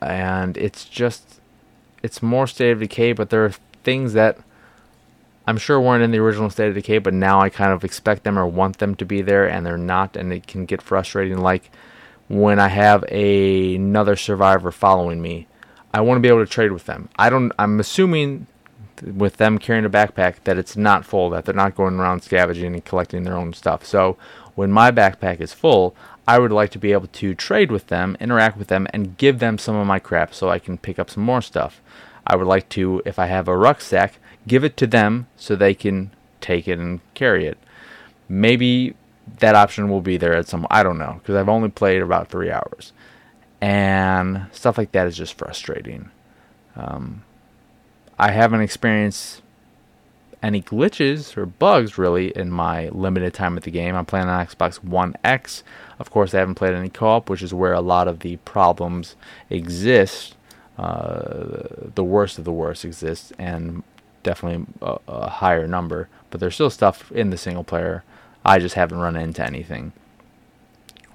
And 0.00 0.56
it's 0.56 0.84
just, 0.84 1.40
it's 2.02 2.22
more 2.22 2.46
State 2.46 2.70
of 2.70 2.80
Decay, 2.80 3.14
but 3.14 3.30
there 3.30 3.44
are 3.44 3.54
things 3.82 4.12
that 4.12 4.38
I'm 5.46 5.58
sure 5.58 5.80
weren't 5.80 6.02
in 6.02 6.10
the 6.10 6.18
original 6.18 6.50
State 6.50 6.68
of 6.68 6.74
Decay, 6.74 6.98
but 6.98 7.14
now 7.14 7.40
I 7.40 7.48
kind 7.50 7.72
of 7.72 7.84
expect 7.84 8.24
them 8.24 8.38
or 8.38 8.46
want 8.46 8.78
them 8.78 8.94
to 8.96 9.04
be 9.04 9.20
there, 9.22 9.48
and 9.48 9.64
they're 9.64 9.76
not, 9.76 10.16
and 10.16 10.32
it 10.32 10.46
can 10.46 10.64
get 10.64 10.80
frustrating. 10.80 11.38
Like 11.38 11.70
when 12.28 12.58
I 12.58 12.68
have 12.68 13.04
a, 13.08 13.74
another 13.74 14.16
survivor 14.16 14.72
following 14.72 15.20
me, 15.20 15.46
I 15.92 16.00
want 16.00 16.16
to 16.16 16.20
be 16.20 16.28
able 16.28 16.44
to 16.44 16.50
trade 16.50 16.72
with 16.72 16.86
them. 16.86 17.08
I 17.16 17.30
don't. 17.30 17.52
I'm 17.58 17.78
assuming 17.78 18.46
with 19.02 19.36
them 19.36 19.58
carrying 19.58 19.84
a 19.84 19.90
backpack 19.90 20.36
that 20.44 20.58
it's 20.58 20.76
not 20.76 21.04
full, 21.04 21.30
that 21.30 21.44
they're 21.44 21.54
not 21.54 21.74
going 21.74 21.94
around 21.94 22.22
scavenging 22.22 22.74
and 22.74 22.84
collecting 22.84 23.24
their 23.24 23.36
own 23.36 23.52
stuff. 23.52 23.84
So 23.84 24.16
when 24.54 24.70
my 24.70 24.90
backpack 24.90 25.40
is 25.40 25.52
full, 25.52 25.94
I 26.26 26.38
would 26.38 26.52
like 26.52 26.70
to 26.70 26.78
be 26.78 26.92
able 26.92 27.08
to 27.08 27.34
trade 27.34 27.70
with 27.70 27.88
them, 27.88 28.16
interact 28.20 28.56
with 28.56 28.68
them, 28.68 28.86
and 28.92 29.16
give 29.18 29.40
them 29.40 29.58
some 29.58 29.76
of 29.76 29.86
my 29.86 29.98
crap 29.98 30.32
so 30.32 30.48
I 30.48 30.58
can 30.58 30.78
pick 30.78 30.98
up 30.98 31.10
some 31.10 31.22
more 31.22 31.42
stuff. 31.42 31.80
I 32.26 32.36
would 32.36 32.46
like 32.46 32.68
to, 32.70 33.02
if 33.04 33.18
I 33.18 33.26
have 33.26 33.48
a 33.48 33.56
rucksack, 33.56 34.18
give 34.46 34.64
it 34.64 34.76
to 34.78 34.86
them 34.86 35.26
so 35.36 35.54
they 35.54 35.74
can 35.74 36.10
take 36.40 36.68
it 36.68 36.78
and 36.78 37.00
carry 37.14 37.46
it. 37.46 37.58
Maybe 38.28 38.94
that 39.38 39.54
option 39.54 39.88
will 39.88 40.00
be 40.00 40.16
there 40.16 40.34
at 40.34 40.48
some 40.48 40.66
I 40.70 40.82
don't 40.82 40.98
know 40.98 41.16
because 41.18 41.34
I've 41.34 41.48
only 41.48 41.70
played 41.70 42.02
about 42.02 42.28
3 42.28 42.50
hours. 42.50 42.92
And 43.60 44.46
stuff 44.52 44.76
like 44.76 44.92
that 44.92 45.06
is 45.06 45.16
just 45.16 45.38
frustrating. 45.38 46.10
Um, 46.76 47.24
I 48.18 48.30
haven't 48.30 48.60
experienced 48.60 49.42
any 50.42 50.60
glitches 50.60 51.36
or 51.38 51.46
bugs 51.46 51.96
really 51.96 52.28
in 52.36 52.50
my 52.50 52.90
limited 52.90 53.32
time 53.32 53.54
with 53.54 53.64
the 53.64 53.70
game. 53.70 53.96
I'm 53.96 54.04
playing 54.04 54.28
on 54.28 54.46
Xbox 54.46 54.84
One 54.84 55.16
X. 55.24 55.62
Of 55.98 56.10
course, 56.10 56.34
I 56.34 56.40
haven't 56.40 56.56
played 56.56 56.74
any 56.74 56.90
co-op, 56.90 57.30
which 57.30 57.42
is 57.42 57.54
where 57.54 57.72
a 57.72 57.80
lot 57.80 58.08
of 58.08 58.20
the 58.20 58.36
problems 58.38 59.16
exist. 59.48 60.36
Uh, 60.76 61.68
the 61.94 62.04
worst 62.04 62.38
of 62.38 62.44
the 62.44 62.52
worst 62.52 62.84
exists, 62.84 63.32
and 63.38 63.82
definitely 64.22 64.66
a, 64.82 64.98
a 65.06 65.28
higher 65.28 65.66
number. 65.66 66.08
But 66.30 66.40
there's 66.40 66.54
still 66.54 66.70
stuff 66.70 67.12
in 67.12 67.30
the 67.30 67.36
single 67.36 67.64
player. 67.64 68.02
I 68.44 68.58
just 68.58 68.74
haven't 68.74 68.98
run 68.98 69.16
into 69.16 69.44
anything, 69.44 69.92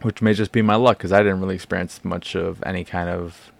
which 0.02 0.22
may 0.22 0.34
just 0.34 0.52
be 0.52 0.62
my 0.62 0.76
luck 0.76 0.98
because 0.98 1.12
I 1.12 1.20
didn't 1.20 1.42
really 1.42 1.56
experience 1.56 2.04
much 2.04 2.36
of 2.36 2.64
any 2.66 2.84
kind 2.84 3.10
of 3.10 3.52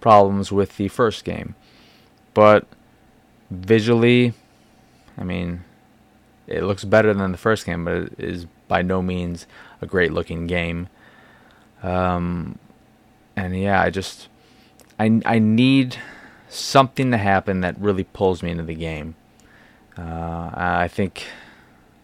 problems 0.00 0.50
with 0.50 0.76
the 0.76 0.88
first 0.88 1.24
game. 1.24 1.54
But 2.34 2.66
visually, 3.50 4.32
I 5.18 5.24
mean, 5.24 5.64
it 6.46 6.62
looks 6.64 6.84
better 6.84 7.12
than 7.14 7.32
the 7.32 7.38
first 7.38 7.66
game, 7.66 7.84
but 7.84 7.94
it 7.94 8.14
is 8.18 8.46
by 8.68 8.82
no 8.82 9.02
means 9.02 9.46
a 9.80 9.86
great 9.86 10.12
looking 10.12 10.46
game. 10.46 10.88
Um, 11.82 12.58
and 13.36 13.58
yeah, 13.58 13.80
I 13.80 13.90
just 13.90 14.28
I 15.02 15.20
I 15.26 15.38
need 15.40 15.96
something 16.48 17.10
to 17.10 17.16
happen 17.16 17.60
that 17.62 17.78
really 17.78 18.04
pulls 18.04 18.42
me 18.42 18.50
into 18.50 18.62
the 18.62 18.74
game. 18.74 19.16
Uh, 19.98 20.50
I 20.54 20.88
think 20.88 21.26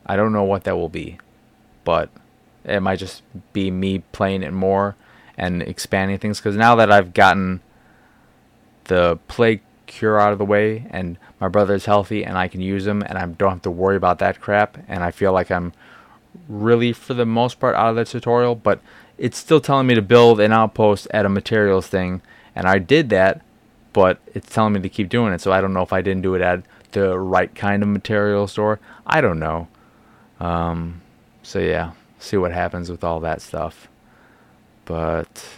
I 0.04 0.16
don't 0.16 0.32
know 0.32 0.42
what 0.42 0.64
that 0.64 0.76
will 0.76 0.88
be, 0.88 1.18
but 1.84 2.10
it 2.64 2.80
might 2.80 2.98
just 2.98 3.22
be 3.52 3.70
me 3.70 4.00
playing 4.10 4.42
it 4.42 4.52
more 4.52 4.96
and 5.36 5.62
expanding 5.62 6.18
things. 6.18 6.38
Because 6.38 6.56
now 6.56 6.74
that 6.74 6.90
I've 6.90 7.14
gotten 7.14 7.60
the 8.84 9.18
plague 9.28 9.60
cure 9.86 10.18
out 10.18 10.32
of 10.32 10.38
the 10.38 10.44
way 10.44 10.86
and 10.90 11.18
my 11.40 11.48
brother 11.48 11.74
is 11.74 11.84
healthy 11.84 12.24
and 12.24 12.36
I 12.36 12.48
can 12.48 12.60
use 12.60 12.86
him 12.86 13.02
and 13.02 13.16
I 13.16 13.24
don't 13.26 13.50
have 13.50 13.62
to 13.62 13.70
worry 13.70 13.96
about 13.96 14.18
that 14.18 14.40
crap 14.40 14.76
and 14.86 15.02
I 15.02 15.10
feel 15.12 15.32
like 15.32 15.50
I'm 15.50 15.72
really 16.46 16.92
for 16.92 17.14
the 17.14 17.24
most 17.24 17.58
part 17.58 17.74
out 17.74 17.88
of 17.88 17.96
the 17.96 18.04
tutorial 18.04 18.54
but 18.54 18.80
it's 19.16 19.38
still 19.38 19.62
telling 19.62 19.86
me 19.86 19.94
to 19.94 20.02
build 20.02 20.40
an 20.40 20.52
outpost 20.52 21.08
at 21.10 21.24
a 21.24 21.30
materials 21.30 21.86
thing 21.86 22.20
and 22.58 22.66
I 22.68 22.78
did 22.78 23.08
that 23.10 23.42
but 23.94 24.18
it's 24.34 24.52
telling 24.52 24.74
me 24.74 24.80
to 24.80 24.88
keep 24.88 25.08
doing 25.08 25.32
it. 25.32 25.40
So 25.40 25.50
I 25.50 25.60
don't 25.60 25.72
know 25.72 25.82
if 25.82 25.92
I 25.92 26.02
didn't 26.02 26.22
do 26.22 26.34
it 26.34 26.42
at 26.42 26.62
the 26.92 27.18
right 27.18 27.52
kind 27.54 27.82
of 27.82 27.88
material 27.88 28.46
store. 28.46 28.78
I 29.06 29.20
don't 29.20 29.38
know. 29.38 29.66
Um, 30.38 31.00
so 31.42 31.58
yeah 31.58 31.92
see 32.18 32.36
what 32.36 32.52
happens 32.52 32.90
with 32.90 33.04
all 33.04 33.20
that 33.20 33.40
stuff. 33.40 33.88
But 34.84 35.48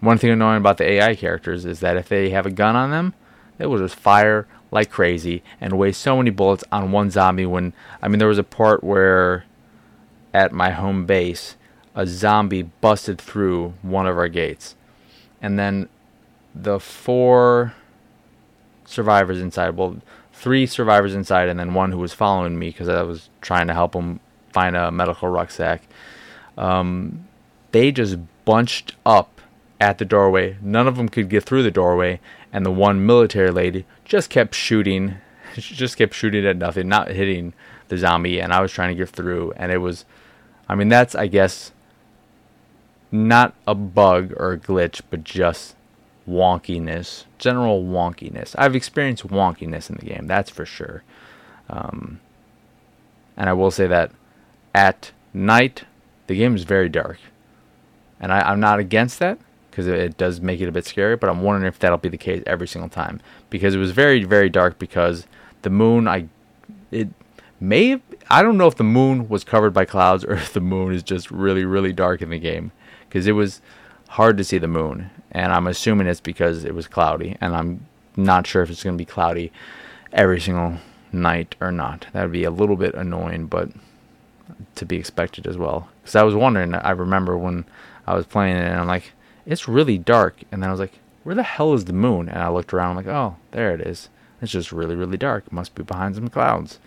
one 0.00 0.18
thing 0.18 0.30
annoying 0.30 0.58
about 0.58 0.78
the 0.78 0.84
AI 0.84 1.14
characters 1.14 1.64
is 1.64 1.80
that 1.80 1.96
if 1.96 2.08
they 2.08 2.30
have 2.30 2.46
a 2.46 2.50
gun 2.50 2.76
on 2.76 2.90
them 2.90 3.14
they 3.58 3.66
will 3.66 3.78
just 3.78 3.94
fire 3.94 4.46
like 4.70 4.90
crazy 4.90 5.42
and 5.60 5.78
waste 5.78 6.00
so 6.00 6.16
many 6.16 6.30
bullets 6.30 6.64
on 6.70 6.92
one 6.92 7.10
zombie 7.10 7.46
when 7.46 7.72
I 8.02 8.08
mean 8.08 8.18
there 8.18 8.28
was 8.28 8.38
a 8.38 8.44
part 8.44 8.84
where 8.84 9.44
at 10.34 10.52
my 10.52 10.70
home 10.70 11.06
base 11.06 11.56
a 11.94 12.06
zombie 12.06 12.62
busted 12.62 13.18
through 13.18 13.72
one 13.80 14.06
of 14.06 14.18
our 14.18 14.28
gates. 14.28 14.76
And 15.40 15.58
then 15.58 15.88
the 16.62 16.80
four 16.80 17.74
survivors 18.84 19.40
inside 19.40 19.70
well 19.76 19.96
three 20.32 20.66
survivors 20.66 21.14
inside 21.14 21.48
and 21.48 21.58
then 21.58 21.74
one 21.74 21.92
who 21.92 21.98
was 21.98 22.12
following 22.12 22.58
me 22.58 22.68
because 22.68 22.88
I 22.88 23.02
was 23.02 23.28
trying 23.40 23.66
to 23.66 23.74
help 23.74 23.94
him 23.94 24.20
find 24.52 24.76
a 24.76 24.90
medical 24.90 25.28
rucksack 25.28 25.82
um, 26.56 27.26
they 27.72 27.92
just 27.92 28.16
bunched 28.44 28.94
up 29.04 29.40
at 29.80 29.98
the 29.98 30.04
doorway 30.04 30.56
none 30.62 30.86
of 30.86 30.96
them 30.96 31.08
could 31.08 31.28
get 31.28 31.44
through 31.44 31.62
the 31.62 31.70
doorway 31.70 32.20
and 32.52 32.64
the 32.64 32.70
one 32.70 33.04
military 33.04 33.50
lady 33.50 33.84
just 34.06 34.30
kept 34.30 34.54
shooting. 34.54 35.16
Just 35.56 35.96
kept 35.96 36.12
shooting 36.12 36.44
at 36.44 36.56
nothing, 36.58 36.86
not 36.86 37.08
hitting 37.08 37.54
the 37.88 37.96
zombie, 37.96 38.40
and 38.40 38.52
I 38.52 38.60
was 38.60 38.72
trying 38.72 38.94
to 38.94 38.94
get 38.94 39.08
through, 39.08 39.52
and 39.56 39.72
it 39.72 39.78
was, 39.78 40.04
I 40.68 40.74
mean, 40.74 40.88
that's 40.88 41.14
I 41.14 41.28
guess 41.28 41.72
not 43.10 43.54
a 43.66 43.74
bug 43.74 44.34
or 44.36 44.52
a 44.52 44.58
glitch, 44.58 45.00
but 45.08 45.24
just 45.24 45.75
wonkiness, 46.28 47.24
general 47.38 47.82
wonkiness. 47.82 48.54
I've 48.58 48.76
experienced 48.76 49.26
wonkiness 49.26 49.88
in 49.90 49.96
the 49.96 50.06
game, 50.06 50.26
that's 50.26 50.50
for 50.50 50.66
sure. 50.66 51.02
Um, 51.68 52.20
and 53.36 53.48
I 53.48 53.52
will 53.52 53.70
say 53.70 53.86
that 53.86 54.12
at 54.74 55.12
night, 55.32 55.84
the 56.26 56.36
game 56.36 56.56
is 56.56 56.64
very 56.64 56.88
dark, 56.88 57.18
and 58.20 58.32
I, 58.32 58.40
I'm 58.40 58.60
not 58.60 58.78
against 58.78 59.18
that 59.20 59.38
because 59.70 59.86
it 59.86 60.16
does 60.16 60.40
make 60.40 60.60
it 60.60 60.68
a 60.68 60.72
bit 60.72 60.86
scary. 60.86 61.16
But 61.16 61.28
I'm 61.28 61.42
wondering 61.42 61.68
if 61.68 61.78
that'll 61.78 61.98
be 61.98 62.08
the 62.08 62.16
case 62.16 62.42
every 62.46 62.66
single 62.66 62.88
time 62.88 63.20
because 63.50 63.74
it 63.74 63.78
was 63.78 63.90
very 63.92 64.24
very 64.24 64.48
dark 64.48 64.78
because 64.78 65.26
the 65.62 65.70
moon 65.70 66.08
I 66.08 66.28
it 66.90 67.08
may 67.60 67.88
have, 67.90 68.00
I 68.30 68.42
don't 68.42 68.56
know 68.56 68.66
if 68.66 68.76
the 68.76 68.84
moon 68.84 69.28
was 69.28 69.44
covered 69.44 69.72
by 69.72 69.84
clouds 69.84 70.24
or 70.24 70.32
if 70.34 70.52
the 70.52 70.60
moon 70.60 70.94
is 70.94 71.02
just 71.02 71.30
really 71.30 71.64
really 71.64 71.92
dark 71.92 72.22
in 72.22 72.30
the 72.30 72.38
game 72.38 72.72
because 73.08 73.26
it 73.26 73.32
was 73.32 73.60
hard 74.08 74.36
to 74.38 74.44
see 74.44 74.58
the 74.58 74.68
moon 74.68 75.10
and 75.32 75.52
I'm 75.52 75.66
assuming 75.66 76.06
it's 76.06 76.20
because 76.20 76.64
it 76.64 76.74
was 76.74 76.88
cloudy 76.88 77.36
and 77.40 77.54
I'm 77.54 77.86
not 78.16 78.46
sure 78.46 78.62
if 78.62 78.70
it's 78.70 78.82
going 78.82 78.96
to 78.96 79.00
be 79.00 79.04
cloudy 79.04 79.52
every 80.12 80.40
single 80.40 80.78
night 81.12 81.54
or 81.60 81.72
not. 81.72 82.06
That 82.12 82.22
would 82.22 82.32
be 82.32 82.44
a 82.44 82.50
little 82.50 82.76
bit 82.76 82.94
annoying, 82.94 83.46
but 83.46 83.68
to 84.76 84.86
be 84.86 84.96
expected 84.96 85.46
as 85.46 85.56
well. 85.56 85.88
Because 86.02 86.16
I 86.16 86.22
was 86.22 86.34
wondering, 86.34 86.74
I 86.74 86.90
remember 86.90 87.36
when 87.36 87.64
I 88.06 88.14
was 88.14 88.26
playing 88.26 88.56
it, 88.56 88.64
and 88.64 88.80
I'm 88.80 88.86
like, 88.86 89.12
it's 89.44 89.68
really 89.68 89.98
dark. 89.98 90.42
And 90.50 90.62
then 90.62 90.68
I 90.70 90.72
was 90.72 90.80
like, 90.80 90.98
where 91.22 91.34
the 91.34 91.42
hell 91.42 91.74
is 91.74 91.84
the 91.84 91.92
moon? 91.92 92.28
And 92.28 92.38
I 92.38 92.48
looked 92.48 92.72
around, 92.72 92.90
I'm 92.90 92.96
like, 92.96 93.14
oh, 93.14 93.36
there 93.50 93.74
it 93.74 93.80
is. 93.80 94.08
It's 94.40 94.52
just 94.52 94.72
really, 94.72 94.94
really 94.94 95.16
dark. 95.16 95.50
Must 95.50 95.74
be 95.74 95.82
behind 95.82 96.14
some 96.14 96.28
clouds. 96.28 96.78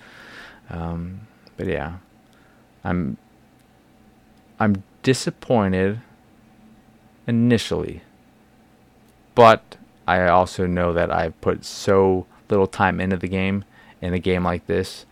Um, 0.69 1.21
but 1.57 1.67
yeah, 1.67 1.97
I'm 2.83 3.17
I'm 4.59 4.83
disappointed 5.01 5.99
initially, 7.29 8.01
but 9.35 9.77
I 10.07 10.27
also 10.27 10.65
know 10.65 10.91
that 10.93 11.11
I've 11.11 11.39
put 11.41 11.63
so 11.63 12.25
little 12.49 12.65
time 12.65 12.99
into 12.99 13.17
the 13.17 13.27
game 13.27 13.63
in 14.01 14.13
a 14.13 14.19
game 14.19 14.43
like 14.43 14.65
this 14.65 15.05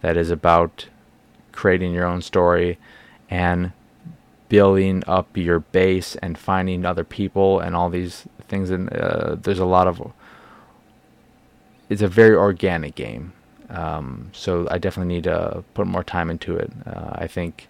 that 0.00 0.16
is 0.16 0.30
about 0.30 0.88
creating 1.52 1.94
your 1.94 2.06
own 2.06 2.22
story 2.22 2.76
and 3.30 3.70
building 4.48 5.04
up 5.06 5.36
your 5.36 5.60
base 5.60 6.16
and 6.16 6.36
finding 6.36 6.84
other 6.84 7.04
people 7.04 7.60
and 7.60 7.76
all 7.76 7.88
these 7.88 8.26
things. 8.48 8.70
And 8.70 8.92
uh, 8.92 9.36
there's 9.36 9.60
a 9.60 9.64
lot 9.64 9.86
of. 9.86 10.12
It's 11.88 12.02
a 12.02 12.08
very 12.08 12.34
organic 12.34 12.96
game, 12.96 13.32
um, 13.68 14.30
so 14.32 14.66
I 14.70 14.78
definitely 14.78 15.14
need 15.14 15.24
to 15.24 15.64
put 15.74 15.86
more 15.86 16.04
time 16.04 16.30
into 16.30 16.56
it. 16.56 16.70
Uh, 16.86 17.10
I 17.12 17.26
think 17.26 17.68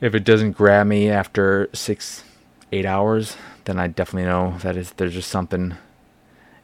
if 0.00 0.14
it 0.14 0.24
doesn't 0.24 0.52
grab 0.52 0.86
me 0.86 1.10
after 1.10 1.68
six, 1.72 2.24
eight 2.72 2.86
hours, 2.86 3.36
then 3.64 3.78
I 3.78 3.86
definitely 3.86 4.28
know 4.28 4.56
that 4.58 4.76
is 4.76 4.92
there's 4.92 5.14
just 5.14 5.30
something 5.30 5.76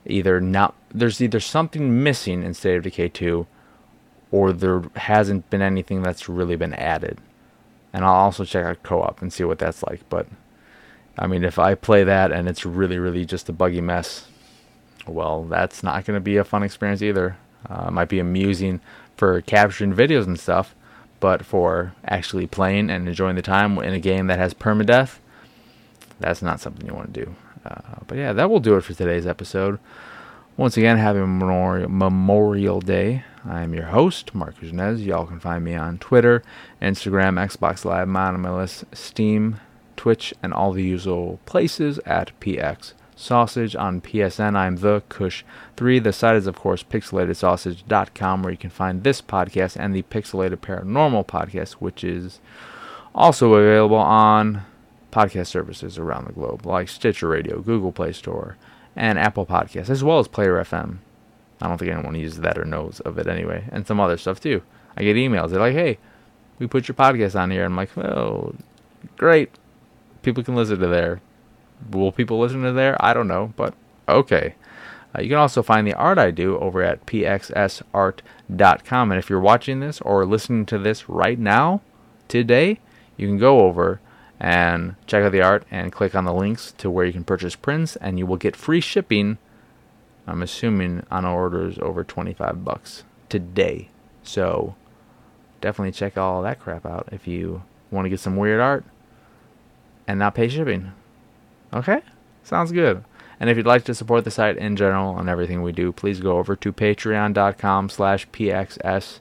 either 0.06 0.40
not 0.40 0.74
there's 0.92 1.20
either 1.20 1.40
something 1.40 2.02
missing 2.02 2.42
in 2.42 2.52
State 2.54 2.76
of 2.76 2.82
Decay 2.82 3.08
2 3.08 3.46
or 4.30 4.52
there 4.52 4.82
hasn't 4.96 5.48
been 5.48 5.62
anything 5.62 6.02
that's 6.02 6.28
really 6.28 6.56
been 6.56 6.74
added 6.74 7.18
and 7.94 8.04
I'll 8.04 8.12
also 8.12 8.44
check 8.44 8.66
out 8.66 8.82
co-op 8.82 9.22
and 9.22 9.32
see 9.32 9.44
what 9.44 9.60
that's 9.60 9.84
like. 9.84 10.00
But 10.10 10.26
I 11.16 11.28
mean, 11.28 11.44
if 11.44 11.60
I 11.60 11.76
play 11.76 12.02
that 12.02 12.32
and 12.32 12.48
it's 12.48 12.66
really, 12.66 12.98
really 12.98 13.24
just 13.24 13.48
a 13.48 13.52
buggy 13.52 13.80
mess, 13.80 14.26
well, 15.06 15.44
that's 15.44 15.84
not 15.84 16.04
going 16.04 16.16
to 16.16 16.20
be 16.20 16.36
a 16.36 16.44
fun 16.44 16.64
experience 16.64 17.02
either. 17.02 17.36
Uh, 17.70 17.84
it 17.88 17.92
might 17.92 18.08
be 18.08 18.18
amusing 18.18 18.80
for 19.16 19.40
capturing 19.42 19.94
videos 19.94 20.26
and 20.26 20.38
stuff, 20.38 20.74
but 21.20 21.46
for 21.46 21.94
actually 22.04 22.48
playing 22.48 22.90
and 22.90 23.06
enjoying 23.06 23.36
the 23.36 23.42
time 23.42 23.78
in 23.78 23.94
a 23.94 24.00
game 24.00 24.26
that 24.26 24.40
has 24.40 24.52
permadeath, 24.52 25.18
that's 26.20 26.42
not 26.42 26.60
something 26.60 26.86
you 26.86 26.94
want 26.94 27.12
to 27.12 27.24
do. 27.24 27.34
Uh, 27.64 27.98
but 28.06 28.18
yeah, 28.18 28.32
that 28.32 28.50
will 28.50 28.60
do 28.60 28.76
it 28.76 28.82
for 28.82 28.94
today's 28.94 29.26
episode. 29.26 29.78
Once 30.56 30.76
again, 30.76 30.96
happy 30.98 31.18
Memorial, 31.18 31.88
Memorial 31.88 32.80
Day. 32.80 33.24
I 33.44 33.62
am 33.62 33.74
your 33.74 33.86
host, 33.86 34.34
Marc 34.34 34.60
Kuznez. 34.60 35.04
Y'all 35.04 35.26
can 35.26 35.40
find 35.40 35.64
me 35.64 35.74
on 35.74 35.98
Twitter, 35.98 36.42
Instagram, 36.80 37.44
Xbox 37.44 37.84
Live, 37.84 38.06
Monomalist, 38.06 38.84
Steam, 38.94 39.58
Twitch, 39.96 40.32
and 40.42 40.54
all 40.54 40.72
the 40.72 40.84
usual 40.84 41.40
places 41.44 41.98
at 42.06 42.38
PX 42.40 42.92
Sausage. 43.16 43.74
On 43.74 44.00
PSN, 44.00 44.56
I'm 44.56 44.76
the 44.76 45.02
Kush3. 45.08 46.02
The 46.02 46.12
site 46.12 46.36
is, 46.36 46.46
of 46.46 46.56
course, 46.56 46.82
pixelatedsausage.com, 46.84 48.42
where 48.42 48.52
you 48.52 48.56
can 48.56 48.70
find 48.70 49.02
this 49.02 49.20
podcast 49.20 49.76
and 49.78 49.94
the 49.94 50.02
Pixelated 50.04 50.56
Paranormal 50.58 51.26
podcast, 51.26 51.72
which 51.74 52.04
is 52.04 52.38
also 53.14 53.54
available 53.54 53.96
on 53.96 54.62
podcast 55.14 55.46
services 55.46 55.98
around 55.98 56.26
the 56.26 56.32
globe, 56.32 56.66
like 56.66 56.88
Stitcher 56.88 57.28
Radio, 57.28 57.60
Google 57.60 57.92
Play 57.92 58.12
Store, 58.12 58.56
and 58.96 59.18
Apple 59.18 59.46
Podcasts, 59.46 59.90
as 59.90 60.02
well 60.02 60.18
as 60.18 60.28
Player 60.28 60.56
FM. 60.56 60.98
I 61.62 61.68
don't 61.68 61.78
think 61.78 61.92
anyone 61.92 62.16
uses 62.16 62.40
that 62.40 62.58
or 62.58 62.64
knows 62.64 63.00
of 63.00 63.18
it 63.18 63.28
anyway, 63.28 63.64
and 63.70 63.86
some 63.86 64.00
other 64.00 64.16
stuff 64.16 64.40
too. 64.40 64.62
I 64.96 65.04
get 65.04 65.16
emails. 65.16 65.50
They're 65.50 65.60
like, 65.60 65.74
"Hey, 65.74 65.98
we 66.58 66.66
put 66.66 66.88
your 66.88 66.96
podcast 66.96 67.38
on 67.38 67.50
here." 67.50 67.64
I'm 67.64 67.76
like, 67.76 67.96
"Oh, 67.96 68.54
great! 69.16 69.50
People 70.22 70.42
can 70.42 70.56
listen 70.56 70.80
to 70.80 70.88
there. 70.88 71.20
Will 71.90 72.12
people 72.12 72.40
listen 72.40 72.62
to 72.62 72.72
there? 72.72 73.02
I 73.02 73.14
don't 73.14 73.28
know, 73.28 73.52
but 73.56 73.74
okay." 74.08 74.56
Uh, 75.16 75.22
you 75.22 75.28
can 75.28 75.38
also 75.38 75.62
find 75.62 75.86
the 75.86 75.94
art 75.94 76.18
I 76.18 76.32
do 76.32 76.58
over 76.58 76.82
at 76.82 77.06
pxsart.com. 77.06 79.12
And 79.12 79.18
if 79.18 79.30
you're 79.30 79.40
watching 79.40 79.78
this 79.78 80.00
or 80.00 80.26
listening 80.26 80.66
to 80.66 80.78
this 80.78 81.08
right 81.08 81.38
now, 81.38 81.82
today, 82.26 82.80
you 83.16 83.28
can 83.28 83.38
go 83.38 83.60
over 83.60 84.00
and 84.40 84.96
check 85.06 85.24
out 85.24 85.32
the 85.32 85.42
art 85.42 85.64
and 85.70 85.92
click 85.92 86.14
on 86.14 86.24
the 86.24 86.32
links 86.32 86.72
to 86.78 86.90
where 86.90 87.04
you 87.04 87.12
can 87.12 87.24
purchase 87.24 87.56
prints, 87.56 87.96
and 87.96 88.18
you 88.18 88.26
will 88.26 88.36
get 88.36 88.56
free 88.56 88.80
shipping. 88.80 89.38
I'm 90.26 90.42
assuming 90.42 91.04
on 91.10 91.24
orders 91.24 91.78
over 91.78 92.02
25 92.04 92.64
bucks 92.64 93.04
today. 93.28 93.88
So 94.22 94.74
definitely 95.60 95.92
check 95.92 96.16
all 96.16 96.42
that 96.42 96.60
crap 96.60 96.86
out 96.86 97.08
if 97.12 97.26
you 97.26 97.62
want 97.90 98.06
to 98.06 98.10
get 98.10 98.20
some 98.20 98.36
weird 98.36 98.60
art 98.60 98.84
and 100.06 100.18
not 100.18 100.34
pay 100.34 100.48
shipping. 100.48 100.92
Okay? 101.72 102.00
Sounds 102.42 102.72
good. 102.72 103.04
And 103.40 103.50
if 103.50 103.56
you'd 103.56 103.66
like 103.66 103.84
to 103.84 103.94
support 103.94 104.24
the 104.24 104.30
site 104.30 104.56
in 104.56 104.76
general 104.76 105.18
and 105.18 105.28
everything 105.28 105.62
we 105.62 105.72
do, 105.72 105.92
please 105.92 106.20
go 106.20 106.38
over 106.38 106.56
to 106.56 106.72
patreon.com 106.72 107.88
slash 107.88 108.28
pxs 108.28 109.18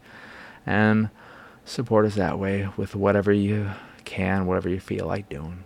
and 0.65 1.09
support 1.65 2.05
us 2.05 2.15
that 2.15 2.39
way 2.39 2.69
with 2.77 2.95
whatever 2.95 3.31
you 3.31 3.71
can, 4.13 4.45
whatever 4.45 4.69
you 4.69 4.79
feel 4.79 5.07
like 5.07 5.27
doing. 5.27 5.63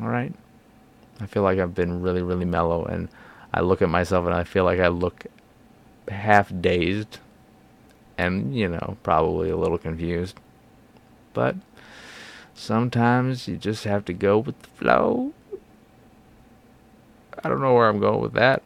All 0.00 0.08
right? 0.08 0.34
I 1.20 1.26
feel 1.26 1.42
like 1.42 1.58
I've 1.58 1.74
been 1.74 2.02
really, 2.02 2.22
really 2.22 2.44
mellow, 2.44 2.84
and 2.84 3.08
I 3.54 3.60
look 3.60 3.80
at 3.80 3.88
myself 3.88 4.26
and 4.26 4.34
I 4.34 4.44
feel 4.44 4.64
like 4.64 4.80
I 4.80 4.88
look 4.88 5.24
half 6.08 6.52
dazed 6.60 7.18
and, 8.18 8.54
you 8.54 8.68
know, 8.68 8.96
probably 9.02 9.48
a 9.48 9.56
little 9.56 9.78
confused. 9.78 10.38
But 11.32 11.56
sometimes 12.54 13.48
you 13.48 13.56
just 13.56 13.84
have 13.84 14.04
to 14.04 14.12
go 14.12 14.38
with 14.38 14.60
the 14.60 14.68
flow. 14.68 15.32
I 17.42 17.48
don't 17.48 17.62
know 17.62 17.74
where 17.74 17.88
I'm 17.88 18.00
going 18.00 18.20
with 18.20 18.34
that. 18.34 18.62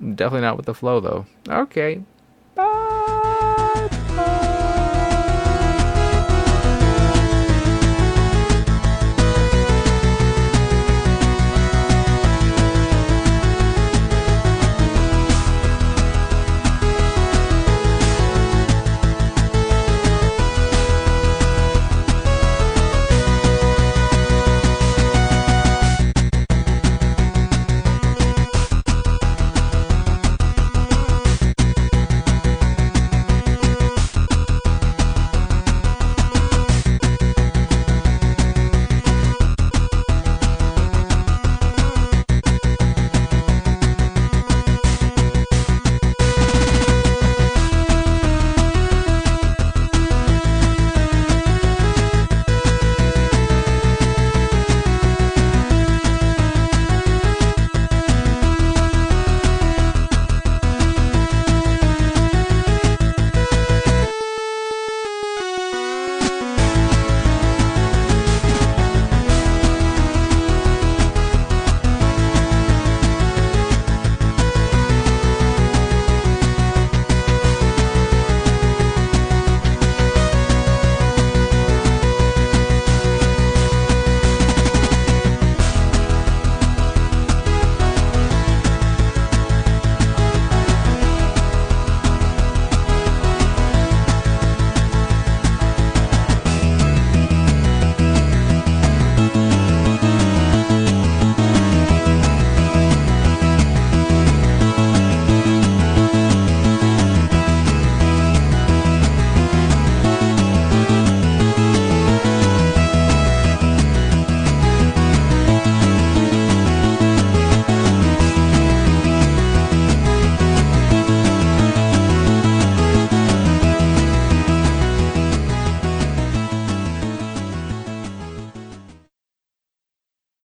Definitely 0.00 0.40
not 0.40 0.56
with 0.56 0.66
the 0.66 0.74
flow, 0.74 1.00
though. 1.00 1.26
Okay. 1.48 2.02